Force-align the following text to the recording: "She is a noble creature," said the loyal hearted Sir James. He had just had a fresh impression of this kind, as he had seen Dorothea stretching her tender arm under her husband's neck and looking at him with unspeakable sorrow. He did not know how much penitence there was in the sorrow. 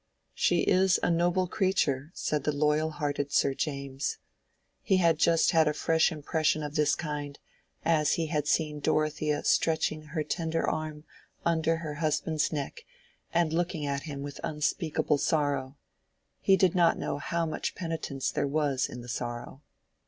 "She 0.33 0.61
is 0.61 0.99
a 1.03 1.11
noble 1.11 1.45
creature," 1.45 2.09
said 2.15 2.43
the 2.43 2.51
loyal 2.51 2.89
hearted 2.89 3.31
Sir 3.31 3.53
James. 3.53 4.17
He 4.81 4.97
had 4.97 5.19
just 5.19 5.51
had 5.51 5.67
a 5.67 5.73
fresh 5.75 6.11
impression 6.11 6.63
of 6.63 6.73
this 6.73 6.95
kind, 6.95 7.37
as 7.85 8.13
he 8.13 8.25
had 8.25 8.47
seen 8.47 8.79
Dorothea 8.79 9.43
stretching 9.43 10.01
her 10.05 10.23
tender 10.23 10.67
arm 10.67 11.03
under 11.45 11.75
her 11.77 11.93
husband's 11.93 12.51
neck 12.51 12.83
and 13.31 13.53
looking 13.53 13.85
at 13.85 14.01
him 14.01 14.23
with 14.23 14.39
unspeakable 14.43 15.19
sorrow. 15.19 15.77
He 16.39 16.57
did 16.57 16.73
not 16.73 16.97
know 16.97 17.19
how 17.19 17.45
much 17.45 17.75
penitence 17.75 18.31
there 18.31 18.47
was 18.47 18.89
in 18.89 19.01
the 19.01 19.07
sorrow. 19.07 19.61